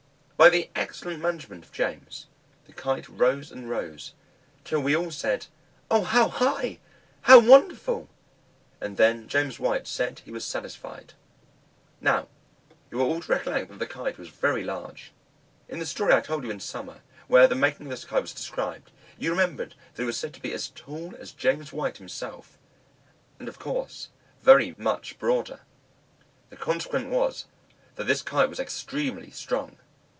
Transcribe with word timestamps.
By 0.43 0.49
the 0.49 0.71
excellent 0.73 1.21
management 1.21 1.65
of 1.65 1.71
James, 1.71 2.25
the 2.65 2.73
Kite 2.73 3.07
rose 3.07 3.51
and 3.51 3.69
rose, 3.69 4.13
till 4.63 4.79
we 4.79 4.95
all 4.95 5.11
said, 5.11 5.45
"O, 5.91 6.01
how 6.03 6.29
high! 6.29 6.79
how 7.21 7.37
wonderful!" 7.39 8.09
And 8.81 8.97
then 8.97 9.27
James 9.27 9.59
White 9.59 9.85
said 9.85 10.17
he 10.25 10.31
was 10.31 10.43
satisfied. 10.43 11.13
Now 12.01 12.27
you 12.89 12.99
are 12.99 13.03
all 13.05 13.21
to 13.21 13.31
recollect 13.31 13.69
that 13.69 13.77
this 13.77 13.89
Kite 13.89 14.17
was 14.17 14.29
very 14.29 14.63
large. 14.63 15.11
In 15.69 15.77
the 15.77 15.85
story 15.85 16.11
I 16.11 16.21
told 16.21 16.43
you 16.43 16.49
in 16.49 16.59
summer, 16.59 17.01
where 17.27 17.45
the 17.47 17.53
making 17.53 17.85
of 17.85 17.91
this 17.91 18.03
Kite 18.05 18.23
was 18.23 18.33
described, 18.33 18.89
you 19.19 19.29
remember 19.29 19.67
that 19.67 20.01
it 20.01 20.05
was 20.05 20.17
said 20.17 20.33
to 20.33 20.41
be 20.41 20.53
as 20.53 20.69
tall 20.69 21.13
as 21.19 21.33
James 21.33 21.71
White 21.71 21.97
himself, 21.97 22.57
and 23.37 23.47
of 23.47 23.59
course 23.59 24.09
very 24.41 24.73
much 24.79 25.19
broader. 25.19 25.59
The 26.49 26.57
consequence 26.57 27.13
was, 27.13 27.45
that 27.95 28.07
this 28.07 28.23
Kite 28.23 28.49
was 28.49 28.59
extremely 28.59 29.29
strong. 29.29 29.77